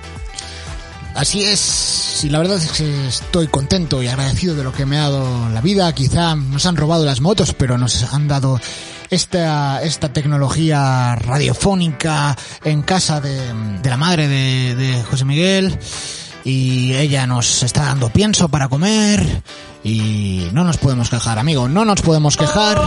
Así 1.14 1.42
es, 1.44 2.20
y 2.22 2.30
la 2.30 2.38
verdad 2.38 2.58
es 2.58 2.70
que 2.70 3.08
estoy 3.08 3.48
contento 3.48 4.02
y 4.02 4.06
agradecido 4.06 4.54
de 4.54 4.62
lo 4.62 4.72
que 4.72 4.86
me 4.86 4.98
ha 4.98 5.02
dado 5.02 5.48
la 5.50 5.60
vida. 5.60 5.92
Quizá 5.92 6.36
nos 6.36 6.64
han 6.64 6.76
robado 6.76 7.04
las 7.04 7.20
motos, 7.20 7.54
pero 7.54 7.76
nos 7.76 8.12
han 8.12 8.28
dado 8.28 8.60
esta, 9.10 9.82
esta 9.82 10.12
tecnología 10.12 11.16
radiofónica 11.16 12.36
en 12.62 12.82
casa 12.82 13.20
de, 13.20 13.52
de 13.82 13.90
la 13.90 13.96
madre 13.96 14.28
de, 14.28 14.76
de 14.76 15.02
José 15.02 15.24
Miguel. 15.24 15.76
Y 16.44 16.94
ella 16.94 17.26
nos 17.26 17.62
está 17.62 17.84
dando 17.84 18.08
pienso 18.10 18.48
para 18.48 18.68
comer. 18.68 19.42
Y 19.84 20.48
no 20.52 20.64
nos 20.64 20.76
podemos 20.78 21.08
quejar, 21.10 21.38
amigo, 21.38 21.68
no 21.68 21.84
nos 21.84 22.00
podemos 22.02 22.36
quejar. 22.36 22.78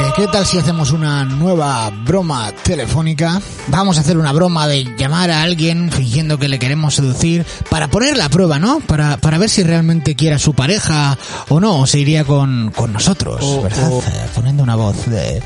Eh, 0.00 0.04
¿Qué 0.14 0.26
tal 0.26 0.44
si 0.44 0.58
hacemos 0.58 0.90
una 0.90 1.24
nueva 1.24 1.90
broma 1.90 2.52
telefónica? 2.62 3.40
Vamos 3.68 3.96
a 3.96 4.00
hacer 4.02 4.18
una 4.18 4.32
broma 4.32 4.66
de 4.68 4.84
llamar 4.98 5.30
a 5.30 5.42
alguien 5.42 5.90
fingiendo 5.90 6.38
que 6.38 6.48
le 6.48 6.58
queremos 6.58 6.94
seducir 6.96 7.46
para 7.70 7.88
poner 7.88 8.16
la 8.18 8.28
prueba, 8.28 8.58
¿no? 8.58 8.80
Para, 8.80 9.16
para 9.16 9.38
ver 9.38 9.48
si 9.48 9.62
realmente 9.62 10.14
quiere 10.14 10.36
a 10.36 10.38
su 10.38 10.52
pareja 10.52 11.16
o 11.48 11.60
no, 11.60 11.80
o 11.80 11.86
se 11.86 11.98
iría 12.00 12.24
con, 12.24 12.72
con 12.76 12.92
nosotros, 12.92 13.38
O- 13.42 13.62
¿verdad? 13.62 13.90
o- 13.90 14.00
Eh, 14.00 14.26
Poniendo 14.34 14.62
una 14.62 14.74
voz 14.74 15.06
de 15.06 15.42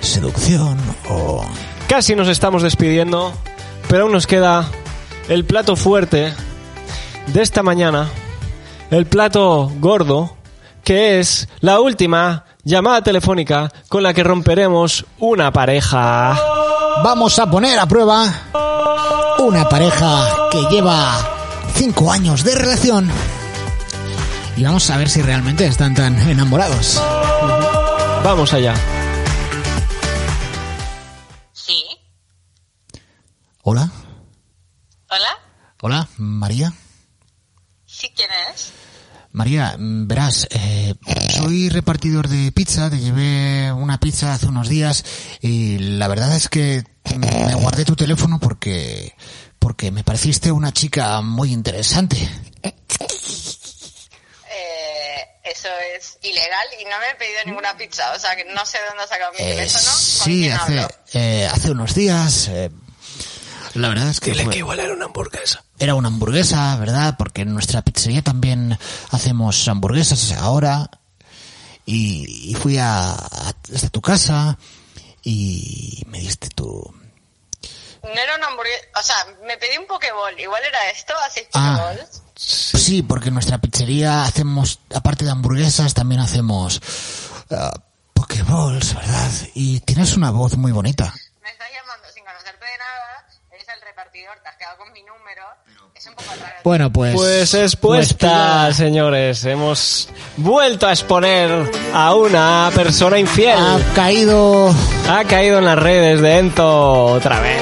seducción 0.00 0.76
o... 1.08 1.44
Casi 1.88 2.16
nos 2.16 2.28
estamos 2.28 2.62
despidiendo, 2.62 3.32
pero 3.88 4.04
aún 4.04 4.12
nos 4.12 4.26
queda 4.26 4.68
el 5.28 5.44
plato 5.44 5.76
fuerte 5.76 6.32
de 7.26 7.42
esta 7.42 7.62
mañana, 7.62 8.08
el 8.90 9.06
plato 9.06 9.70
gordo, 9.78 10.36
que 10.84 11.18
es 11.20 11.48
la 11.60 11.80
última 11.80 12.44
llamada 12.64 13.02
telefónica 13.02 13.70
con 13.88 14.02
la 14.02 14.14
que 14.14 14.22
romperemos 14.24 15.04
una 15.18 15.52
pareja. 15.52 16.38
Vamos 17.02 17.38
a 17.38 17.50
poner 17.50 17.78
a 17.78 17.86
prueba 17.86 18.24
una 19.38 19.68
pareja 19.68 20.48
que 20.50 20.62
lleva 20.70 21.18
cinco 21.74 22.10
años 22.12 22.44
de 22.44 22.54
relación 22.54 23.10
y 24.56 24.62
vamos 24.62 24.88
a 24.90 24.96
ver 24.96 25.08
si 25.10 25.20
realmente 25.22 25.66
están 25.66 25.94
tan 25.94 26.16
enamorados. 26.28 27.02
Vamos 28.22 28.52
allá. 28.54 28.74
Sí. 31.52 31.82
Hola, 33.62 33.90
¿Hola? 35.10 35.38
hola, 35.82 36.08
María. 36.18 36.72
¿Sí 37.96 38.12
quién 38.14 38.30
es? 38.52 38.72
María, 39.32 39.76
mm, 39.78 40.06
verás, 40.06 40.46
eh, 40.50 40.94
soy 41.36 41.68
repartidor 41.68 42.28
de 42.28 42.52
pizza, 42.52 42.88
te 42.90 42.98
llevé 42.98 43.72
una 43.72 43.98
pizza 43.98 44.32
hace 44.34 44.46
unos 44.46 44.68
días 44.68 45.04
y 45.40 45.78
la 45.78 46.08
verdad 46.08 46.34
es 46.36 46.48
que 46.48 46.84
mm, 47.14 47.18
me 47.46 47.54
guardé 47.54 47.84
tu 47.84 47.96
teléfono 47.96 48.38
porque 48.40 49.14
porque 49.58 49.90
me 49.90 50.04
pareciste 50.04 50.52
una 50.52 50.72
chica 50.72 51.20
muy 51.22 51.52
interesante. 51.52 52.16
Eh, 54.50 55.16
eso 55.44 55.68
es 55.96 56.18
ilegal 56.22 56.66
y 56.80 56.84
no 56.84 56.98
me 57.00 57.08
he 57.10 57.14
pedido 57.16 57.40
ninguna 57.46 57.76
pizza. 57.76 58.12
O 58.14 58.18
sea, 58.18 58.36
que 58.36 58.44
no 58.44 58.64
sé 58.66 58.78
dónde 58.88 59.02
ha 59.04 59.06
sacado 59.06 59.32
mi 59.32 59.38
Eh, 59.38 59.54
teléfono. 59.56 59.84
¿Con 59.84 59.92
sí, 60.00 60.48
hace 60.50 60.86
eh, 61.14 61.48
hace 61.50 61.70
unos 61.70 61.94
días. 61.94 62.50
La 63.74 63.88
verdad 63.88 64.08
es 64.10 64.20
que 64.20 64.34
fue- 64.34 64.56
igual 64.56 64.80
era 64.80 64.94
una 64.94 65.06
hamburguesa. 65.06 65.64
era 65.78 65.94
una 65.94 66.08
hamburguesa, 66.08 66.76
¿verdad? 66.76 67.16
Porque 67.18 67.42
en 67.42 67.52
nuestra 67.54 67.82
pizzería 67.82 68.22
también 68.22 68.78
hacemos 69.10 69.66
hamburguesas 69.68 70.32
ahora. 70.32 70.90
Y, 71.86 72.50
y 72.50 72.54
fui 72.54 72.78
a, 72.78 73.10
a- 73.10 73.54
hasta 73.74 73.88
tu 73.90 74.00
casa 74.00 74.56
y 75.22 76.02
me 76.06 76.18
diste 76.20 76.48
tu... 76.48 76.94
No 78.02 78.10
era 78.20 78.36
una 78.36 78.46
hamburguesa. 78.48 78.84
O 78.98 79.02
sea, 79.02 79.16
me 79.46 79.56
pedí 79.58 79.76
un 79.78 79.86
pokeball. 79.86 80.38
Igual 80.38 80.62
era 80.66 80.90
esto, 80.90 81.12
así 81.26 81.40
Ah. 81.54 81.76
pokeballs. 81.78 82.22
Sí, 82.36 83.02
porque 83.02 83.28
en 83.28 83.34
nuestra 83.34 83.58
pizzería 83.58 84.24
hacemos, 84.24 84.80
aparte 84.94 85.24
de 85.24 85.30
hamburguesas, 85.30 85.94
también 85.94 86.20
hacemos 86.20 86.80
ah, 87.50 87.72
pokeballs, 88.12 88.94
¿verdad? 88.94 89.30
Y 89.54 89.80
tienes 89.80 90.16
una 90.16 90.30
voz 90.30 90.56
muy 90.56 90.72
bonita. 90.72 91.14
Me 91.42 91.50
estás 91.50 91.68
llamando 91.72 92.08
sin 92.14 92.24
conocerte 92.24 92.64
de 92.64 92.78
nada. 92.78 93.26
Eres 94.14 94.26
el 94.26 94.30
repartidor, 94.30 94.42
te 94.42 94.48
has 94.48 94.56
quedado 94.56 94.76
con 94.78 94.92
mi 94.92 95.00
número. 95.02 95.42
Es 95.94 96.06
un 96.06 96.14
poco 96.14 96.30
raro. 96.40 96.54
Bueno, 96.64 96.90
pues... 96.92 97.14
Pues 97.14 97.54
expuesta, 97.54 98.62
pues, 98.66 98.76
señores. 98.76 99.44
Hemos 99.44 100.08
vuelto 100.36 100.86
a 100.86 100.90
exponer 100.92 101.70
a 101.92 102.14
una 102.14 102.70
persona 102.74 103.18
infiel. 103.18 103.58
ha 103.58 103.78
caído... 103.94 104.72
Ha 105.08 105.24
caído 105.24 105.58
en 105.58 105.64
las 105.64 105.78
redes 105.78 106.20
de 106.20 106.38
Ento 106.38 107.04
otra 107.06 107.40
vez. 107.40 107.60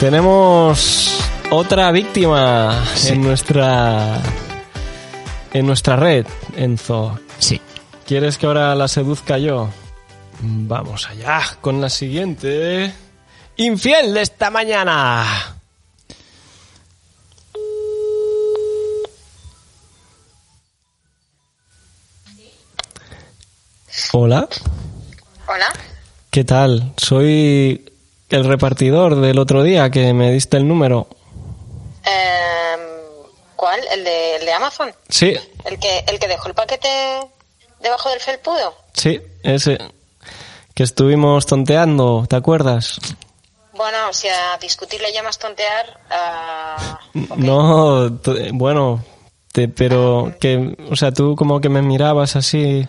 Tenemos 0.00 1.24
otra 1.50 1.90
víctima 1.92 2.84
Sí. 2.94 3.10
en 3.12 3.22
nuestra 3.22 4.20
en 5.52 5.66
nuestra 5.66 5.96
red, 5.96 6.26
Enzo. 6.56 7.18
Sí. 7.38 7.60
¿Quieres 8.06 8.36
que 8.38 8.46
ahora 8.46 8.74
la 8.74 8.88
seduzca 8.88 9.38
yo? 9.38 9.68
Vamos 10.44 11.08
allá 11.08 11.40
con 11.60 11.80
la 11.80 11.88
siguiente. 11.88 12.92
Infiel 13.56 14.12
de 14.12 14.22
esta 14.22 14.50
mañana. 14.50 15.56
Hola. 24.12 24.48
Hola. 25.46 25.72
¿Qué 26.30 26.44
tal? 26.44 26.92
Soy 26.96 27.92
el 28.30 28.44
repartidor 28.44 29.20
del 29.20 29.38
otro 29.38 29.62
día 29.62 29.90
que 29.90 30.12
me 30.14 30.30
diste 30.32 30.56
el 30.56 30.66
número. 30.66 31.06
Em, 32.04 32.80
¿Cuál? 33.56 33.80
¿El 33.92 34.04
de, 34.04 34.36
el 34.36 34.44
de 34.46 34.52
Amazon? 34.52 34.92
Sí, 35.08 35.36
¿El 35.64 35.78
que, 35.78 36.04
¿El 36.08 36.18
que 36.18 36.28
dejó 36.28 36.48
el 36.48 36.54
paquete 36.54 36.88
debajo 37.80 38.10
del 38.10 38.20
felpudo? 38.20 38.74
sí, 38.94 39.20
ese. 39.42 39.78
Que 40.82 40.86
estuvimos 40.86 41.46
tonteando, 41.46 42.26
¿te 42.28 42.34
acuerdas? 42.34 42.98
Bueno, 43.72 44.12
si 44.12 44.26
a 44.26 44.58
discutir 44.60 45.00
le 45.00 45.12
llamas 45.12 45.38
tontear, 45.38 46.00
ah. 46.10 46.98
No, 47.36 48.10
bueno, 48.52 49.04
te- 49.52 49.68
pero 49.68 50.32
que, 50.40 50.76
o 50.90 50.96
sea, 50.96 51.12
tú 51.12 51.36
como 51.36 51.60
que 51.60 51.68
me 51.68 51.82
mirabas 51.82 52.34
así, 52.34 52.88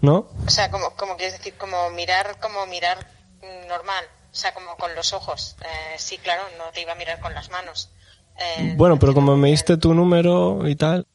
¿no? 0.00 0.26
O 0.44 0.50
sea, 0.50 0.68
como, 0.72 0.90
como 0.96 1.16
quieres 1.16 1.38
decir, 1.38 1.54
como 1.56 1.90
mirar, 1.90 2.40
como 2.40 2.66
mirar 2.66 2.98
normal. 3.68 4.04
O 4.32 4.34
sea, 4.34 4.52
como 4.52 4.74
con 4.76 4.92
los 4.96 5.12
ojos. 5.12 5.54
Eh, 5.62 5.94
sí, 5.98 6.18
claro, 6.18 6.42
no 6.58 6.64
te 6.72 6.80
iba 6.80 6.90
a 6.90 6.96
mirar 6.96 7.20
con 7.20 7.32
las 7.34 7.50
manos. 7.52 7.88
Eh, 8.36 8.74
Bueno, 8.76 8.98
pero 8.98 9.14
como 9.14 9.36
me 9.36 9.50
diste 9.50 9.76
tu 9.76 9.94
número 9.94 10.68
y 10.68 10.74
tal. 10.74 11.06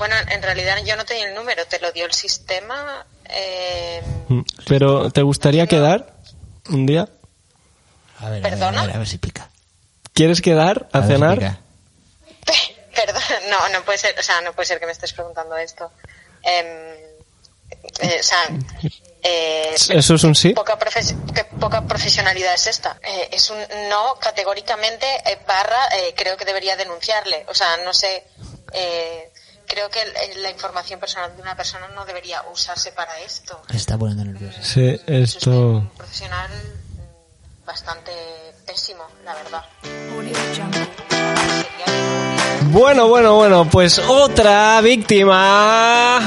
Bueno, 0.00 0.14
en 0.30 0.42
realidad 0.42 0.78
yo 0.84 0.96
no 0.96 1.04
tenía 1.04 1.28
el 1.28 1.34
número, 1.34 1.64
te 1.66 1.78
lo 1.78 1.92
dio 1.92 2.06
el 2.06 2.12
sistema. 2.14 3.04
eh, 3.28 4.02
mm, 4.28 4.40
Pero, 4.66 5.10
¿te 5.10 5.20
gustaría 5.20 5.66
quedar 5.66 6.14
un 6.70 6.86
día? 6.86 7.06
A 8.18 8.30
ver, 8.30 8.38
a 8.38 8.40
ver, 8.40 8.42
¿Perdona? 8.42 8.80
a 8.82 8.86
ver, 8.86 8.96
a 8.96 8.98
ver 8.98 9.06
si 9.06 9.18
pica. 9.18 9.50
¿Quieres 10.14 10.40
quedar 10.40 10.88
a, 10.92 11.02
si 11.02 11.08
cenar? 11.08 11.34
pica. 11.38 11.58
Perdón, 12.96 13.22
no, 13.50 13.68
no 13.68 13.82
puede 13.84 13.98
ser, 13.98 14.18
o 14.18 14.22
sea, 14.22 14.40
no 14.40 14.54
puede 14.54 14.66
ser 14.66 14.80
que 14.80 14.86
me 14.86 14.92
estés 14.92 15.12
preguntando 15.12 15.54
esto. 15.58 15.92
Em, 16.42 16.66
eh, 18.00 18.16
o 18.20 18.22
sea, 18.22 18.42
eh, 19.22 19.74
¿Eso 19.74 20.14
es 20.14 20.24
un 20.24 20.34
sí? 20.34 20.50
poca, 20.54 20.78
profes- 20.78 21.14
qué 21.34 21.44
poca 21.44 21.82
profesionalidad 21.86 22.54
es 22.54 22.66
esta. 22.68 22.98
Eh, 23.06 23.28
es 23.32 23.50
un 23.50 23.58
no 23.90 24.14
categóricamente 24.18 25.06
eh, 25.26 25.38
barra, 25.46 25.78
eh, 25.98 26.14
creo 26.16 26.38
que 26.38 26.46
debería 26.46 26.76
denunciarle. 26.76 27.44
O 27.48 27.54
sea, 27.54 27.76
no 27.84 27.92
sé, 27.92 28.24
eh, 28.72 29.30
creo 29.70 29.88
que 29.88 30.00
la 30.40 30.50
información 30.50 30.98
personal 30.98 31.34
de 31.36 31.42
una 31.42 31.56
persona 31.56 31.88
no 31.94 32.04
debería 32.04 32.42
usarse 32.52 32.92
para 32.92 33.18
esto. 33.20 33.62
Está 33.72 33.96
poniendo 33.96 34.24
nerviosa. 34.24 34.62
Sí, 34.62 35.00
es 35.06 35.36
esto... 35.36 35.50
un 35.50 35.90
profesional 35.90 36.50
mm, 36.50 37.64
bastante 37.64 38.12
pésimo, 38.66 39.04
la 39.24 39.34
verdad. 39.34 39.64
Bueno, 42.64 43.08
bueno, 43.08 43.34
bueno, 43.34 43.68
pues 43.70 43.98
otra 43.98 44.80
víctima 44.80 46.20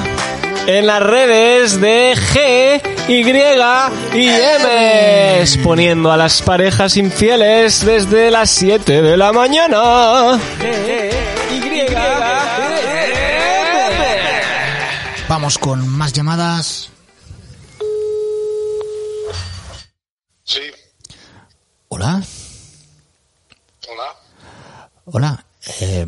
en 0.67 0.87
las 0.87 1.01
redes 1.01 1.79
de 1.79 2.15
G, 2.15 2.81
Y 3.07 3.21
y 4.17 4.29
M, 4.29 5.41
exponiendo 5.41 6.11
a 6.11 6.17
las 6.17 6.41
parejas 6.41 6.97
infieles 6.97 7.85
desde 7.85 8.31
las 8.31 8.49
7 8.49 9.01
de 9.01 9.17
la 9.17 9.31
mañana. 9.31 10.39
Vamos 15.43 15.57
con 15.57 15.85
más 15.89 16.13
llamadas. 16.13 16.89
Sí, 20.45 20.61
Hola, 21.89 22.23
hola. 23.89 24.15
hola. 25.03 25.45
Eh, 25.81 26.05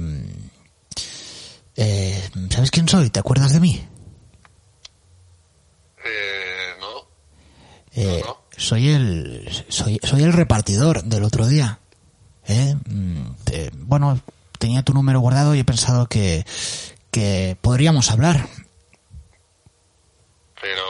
eh, 1.75 2.29
¿Sabes 2.49 2.71
quién 2.71 2.87
soy? 2.87 3.09
¿Te 3.09 3.19
acuerdas 3.19 3.51
de 3.51 3.59
mí? 3.59 3.85
Eh, 6.05 6.69
no. 6.79 7.05
Eh, 7.93 8.21
No. 8.25 8.37
Soy 8.55 8.87
el 8.87 9.65
soy, 9.67 9.99
soy 10.01 10.23
el 10.23 10.31
repartidor 10.31 11.03
del 11.03 11.25
otro 11.25 11.45
día. 11.45 11.79
¿Eh? 12.47 12.73
Mm, 12.87 13.31
eh, 13.51 13.69
bueno, 13.79 14.17
tenía 14.59 14.81
tu 14.83 14.93
número 14.93 15.19
guardado 15.19 15.55
y 15.55 15.59
he 15.59 15.65
pensado 15.65 16.07
que 16.07 16.45
que 17.11 17.57
podríamos 17.59 18.11
hablar. 18.11 18.47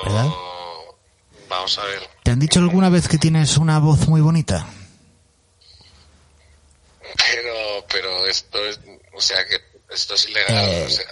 ¿Verdad? 0.06 0.28
Vamos 1.50 1.78
a 1.80 1.84
ver. 1.86 2.10
¿Te 2.24 2.32
han 2.32 2.40
dicho 2.40 2.60
alguna 2.60 2.90
vez 2.90 3.08
que 3.08 3.18
tienes 3.18 3.58
una 3.58 3.80
voz 3.80 4.08
muy 4.08 4.22
bonita? 4.22 4.66
Pero, 7.18 7.86
pero 7.92 8.28
esto 8.28 8.58
es... 8.68 8.80
O 9.14 9.22
sea, 9.22 9.46
que 9.48 9.58
esto 9.94 10.16
es 10.16 10.28
ilegal. 10.30 10.66
Eh, 10.70 10.86
o 10.86 10.90
sea, 10.90 11.06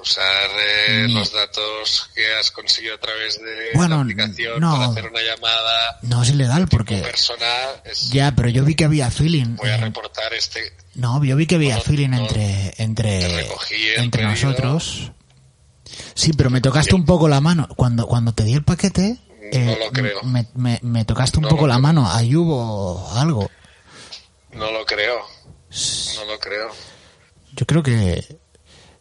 usar 0.00 0.50
eh, 0.58 1.06
mm. 1.08 1.14
los 1.14 1.32
datos 1.32 2.10
que 2.14 2.34
has 2.34 2.50
conseguido 2.50 2.94
a 2.94 2.98
través 2.98 3.38
de 3.38 3.70
Bueno, 3.74 3.96
la 3.96 4.02
aplicación 4.02 4.60
no. 4.60 4.72
para 4.72 4.86
hacer 4.86 5.06
una 5.10 5.20
llamada 5.20 5.98
No 6.02 6.22
es 6.22 6.30
ilegal 6.30 6.68
porque 6.68 6.96
personal 6.98 7.82
es... 7.84 8.08
ya, 8.10 8.32
pero 8.34 8.48
yo 8.48 8.64
vi 8.64 8.74
que 8.74 8.84
había 8.84 9.10
feeling. 9.10 9.56
Voy 9.56 9.68
a 9.70 9.76
reportar 9.76 10.32
este... 10.32 10.72
No, 10.94 11.22
yo 11.22 11.36
vi 11.36 11.46
que 11.46 11.56
había 11.56 11.76
No, 11.76 11.82
feeling 11.82 12.08
no, 12.10 12.18
entre 12.20 12.74
entre 12.78 13.40
entre 13.96 14.22
pedido. 14.22 14.30
nosotros. 14.30 15.12
Sí, 16.20 16.32
pero 16.32 16.50
me 16.50 16.60
tocaste 16.60 16.94
un 16.94 17.04
poco 17.04 17.28
la 17.28 17.40
mano 17.40 17.68
cuando 17.76 18.06
cuando 18.06 18.32
te 18.32 18.44
di 18.44 18.54
el 18.54 18.64
paquete. 18.64 19.18
eh, 19.52 19.58
No 19.78 19.84
lo 19.86 19.90
creo. 19.92 20.22
Me, 20.22 20.46
me, 20.54 20.78
me 20.82 21.04
tocaste 21.04 21.38
un 21.38 21.42
No 21.44 21.48
poco 21.48 21.66
la 21.66 21.74
creo. 21.74 21.82
mano. 21.82 22.10
Ahí 22.10 22.36
hubo 22.36 23.08
algo. 23.14 23.50
No 24.52 24.70
lo 24.70 24.84
creo. 24.84 25.18
No 26.16 26.24
lo 26.26 26.38
creo. 26.38 26.68
Yo 27.54 27.66
creo 27.66 27.82
que 27.82 28.38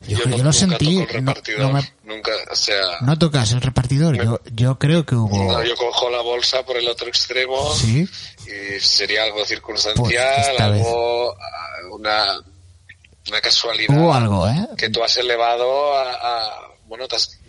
yo, 0.08 0.18
no- 0.26 0.38
yo 0.38 0.44
lo 0.44 0.54
sentí. 0.54 0.98
No, 0.98 1.06
repartidor. 1.06 1.60
no 1.62 1.74
me- 1.74 1.94
Nunca, 2.04 2.32
o 2.52 2.56
sea... 2.56 2.82
no 3.02 3.18
tocas 3.20 3.52
el 3.52 3.62
repartidor. 3.62 4.16
Yo 4.16 4.40
yo 4.54 4.80
creo 4.80 5.06
que 5.06 5.16
hubo. 5.16 5.62
Yo 5.64 5.76
cojo 5.76 6.10
la 6.10 6.22
bolsa 6.22 6.64
por 6.66 6.78
el 6.78 6.88
otro 6.88 7.08
extremo 7.08 7.72
Sí. 7.76 8.08
y 8.48 8.80
sería 8.80 9.24
algo 9.24 9.38
Pues 9.38 9.50
circunstancial, 9.50 10.56
vez. 10.56 10.60
algo, 10.62 11.34
ah, 11.34 11.88
una, 11.92 12.24
una 13.30 13.42
casualidad 13.42 13.96
Hubo 13.96 14.14
algo, 14.14 14.48
¿eh? 14.48 14.68
que 14.78 14.90
tú 14.90 15.04
has 15.04 15.18
elevado 15.18 15.94
a, 15.96 16.12
a- 16.14 16.69
bueno, 16.90 17.08
te 17.08 17.16
has- 17.16 17.40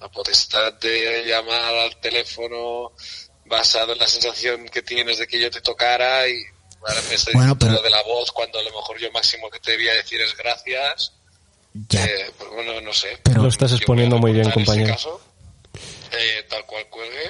la 0.00 0.08
potestad 0.10 0.72
de 0.74 1.24
llamar 1.26 1.74
al 1.74 1.96
teléfono 2.00 2.92
basado 3.46 3.92
en 3.92 3.98
la 4.00 4.06
sensación 4.06 4.68
que 4.68 4.82
tienes 4.82 5.18
de 5.18 5.26
que 5.26 5.40
yo 5.40 5.50
te 5.50 5.60
tocara 5.60 6.28
y 6.28 6.34
ahora 6.80 7.00
me 7.08 7.14
estás 7.14 7.32
Bueno, 7.34 7.54
diciendo 7.54 7.56
pero- 7.58 7.72
lo 7.74 7.82
de 7.82 7.90
la 7.90 8.02
voz 8.02 8.30
cuando 8.32 8.58
a 8.58 8.62
lo 8.62 8.70
mejor 8.70 8.98
yo 8.98 9.10
máximo 9.12 9.48
que 9.50 9.60
te 9.60 9.70
debía 9.72 9.94
decir 9.94 10.20
es 10.20 10.36
gracias. 10.36 11.12
Ya. 11.88 12.04
Eh, 12.04 12.30
pues 12.36 12.50
bueno, 12.50 12.80
no 12.82 12.92
sé. 12.92 13.18
Pero- 13.22 13.42
Lo 13.42 13.48
estás 13.48 13.72
exponiendo 13.72 14.18
muy 14.18 14.32
bien, 14.32 14.44
ese 14.46 14.52
compañero. 14.54 14.92
caso, 14.94 15.20
eh, 16.12 16.44
tal 16.50 16.66
cual 16.66 16.86
cuelgue. 16.90 17.26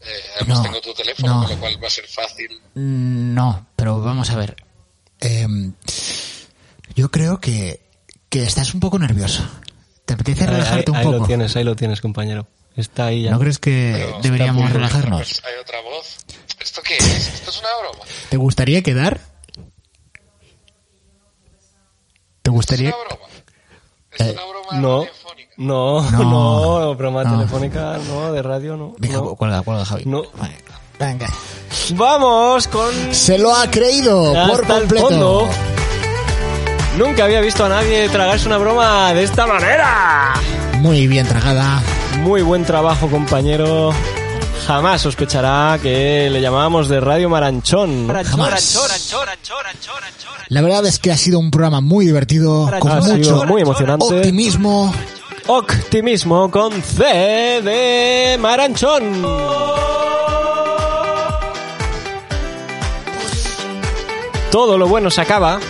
Eh, 0.00 0.22
además 0.36 0.58
No, 0.58 0.62
tengo 0.64 0.80
tu 0.80 0.94
teléfono, 0.94 1.34
no. 1.34 1.40
con 1.42 1.50
lo 1.54 1.60
cual 1.60 1.82
va 1.82 1.86
a 1.86 1.90
ser 1.90 2.06
fácil. 2.08 2.50
Mm, 2.74 3.34
No, 3.34 3.66
pero 3.76 4.00
vamos 4.00 4.30
a 4.30 4.36
ver. 4.36 4.56
Em, 5.20 5.74
yo 6.96 7.10
creo 7.10 7.38
que, 7.40 7.80
que 8.28 8.42
estás 8.42 8.74
un 8.74 8.80
poco 8.80 8.98
nervioso. 8.98 9.48
¿Te 10.08 10.14
apetece 10.14 10.44
Ahí, 10.44 10.48
relajarte 10.50 10.84
ahí- 10.86 10.92
un 10.92 10.96
ahí 10.96 11.04
poco? 11.04 11.18
lo 11.18 11.26
tienes, 11.26 11.54
ahí 11.54 11.64
lo 11.64 11.76
tienes, 11.76 12.00
compañero. 12.00 12.46
Está 12.74 13.06
ahí 13.06 13.24
ya. 13.24 13.30
¿No 13.32 13.38
crees 13.38 13.58
que 13.58 13.92
Pero 14.06 14.20
deberíamos 14.22 14.72
relajarnos? 14.72 15.18
Pues 15.18 15.42
hay 15.44 15.60
otra 15.60 15.82
voz. 15.82 16.16
¿Esto 16.60 16.80
qué 16.82 16.96
es? 16.96 17.28
¿Esto 17.34 17.50
es 17.50 17.60
una 17.60 17.68
broma? 17.82 18.04
¿Te 18.30 18.36
gustaría 18.38 18.82
quedar? 18.82 19.20
¿Te 22.40 22.50
¿Es 22.50 22.54
gustaría? 22.54 22.88
una 22.88 23.04
broma? 23.04 23.26
¿Es 24.12 24.20
Eh, 24.20 24.32
una 24.32 24.44
broma 24.46 24.80
No, 24.80 24.98
radiofónica? 25.00 25.54
no, 25.58 26.10
No, 26.10 26.80
no, 26.80 26.94
broma 26.94 27.24
no. 27.24 27.36
telefónica, 27.38 27.98
no, 28.08 28.32
de 28.32 28.42
radio, 28.42 28.76
no. 28.78 28.94
Venga, 28.98 29.16
no. 29.18 29.34
cuelga, 29.36 29.60
cuelga, 29.62 29.84
Javi. 29.84 30.04
No. 30.06 30.22
Vale, 30.38 30.56
Venga. 30.98 31.28
Vamos 31.90 32.66
con... 32.68 33.14
Se 33.14 33.38
lo 33.38 33.54
ha 33.54 33.70
creído 33.70 34.32
por 34.32 34.36
Hasta 34.62 34.74
el 34.74 34.80
completo. 34.80 35.08
fondo. 35.08 35.48
Nunca 36.98 37.24
había 37.24 37.40
visto 37.40 37.64
a 37.64 37.68
nadie 37.68 38.08
tragarse 38.08 38.48
una 38.48 38.58
broma 38.58 39.14
de 39.14 39.22
esta 39.22 39.46
manera. 39.46 40.34
Muy 40.80 41.06
bien 41.06 41.26
tragada. 41.28 41.80
Muy 42.22 42.42
buen 42.42 42.64
trabajo, 42.64 43.06
compañero. 43.08 43.92
Jamás 44.66 45.00
sospechará 45.02 45.78
que 45.80 46.28
le 46.28 46.40
llamábamos 46.40 46.88
de 46.88 46.98
Radio 46.98 47.30
Maranchón. 47.30 48.08
Jamás. 48.24 48.76
La 50.48 50.60
verdad 50.60 50.84
es 50.86 50.98
que 50.98 51.12
ha 51.12 51.16
sido 51.16 51.38
un 51.38 51.52
programa 51.52 51.80
muy 51.80 52.04
divertido, 52.04 52.68
con 52.80 52.90
Ha 52.90 53.00
sido 53.00 53.16
mucho 53.16 53.44
muy 53.46 53.62
emocionante. 53.62 54.04
optimismo. 54.16 54.92
Optimismo 55.46 56.50
con 56.50 56.82
C 56.82 57.04
de 57.62 58.36
Maranchón. 58.40 59.22
Todo 64.50 64.76
lo 64.78 64.88
bueno 64.88 65.10
se 65.10 65.20
acaba, 65.20 65.60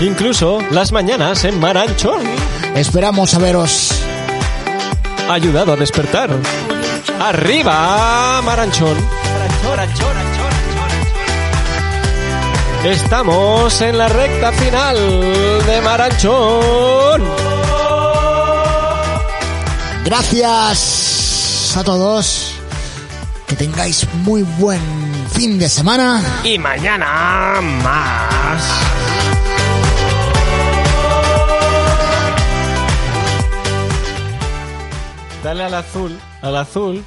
incluso 0.00 0.60
las 0.70 0.92
mañanas 0.92 1.44
en 1.44 1.58
Maranchón. 1.60 2.22
Esperamos 2.74 3.34
a 3.34 3.38
veros. 3.38 3.90
Ayudado 5.28 5.72
a 5.72 5.76
despertar. 5.76 6.30
Arriba, 7.20 8.42
Maranchón. 8.42 8.96
Estamos 12.84 13.80
en 13.80 13.96
la 13.96 14.08
recta 14.08 14.52
final 14.52 14.96
de 15.66 15.80
Maranchón. 15.82 17.22
Gracias 20.04 21.74
a 21.76 21.82
todos. 21.82 22.54
Que 23.46 23.56
tengáis 23.56 24.06
muy 24.22 24.42
buen 24.42 24.80
fin 25.32 25.58
de 25.58 25.68
semana. 25.68 26.22
Y 26.44 26.58
mañana 26.58 27.60
más. 27.82 29.33
Dale 35.44 35.62
al 35.62 35.74
azul, 35.74 36.12
al 36.40 36.56
azul, 36.56 37.04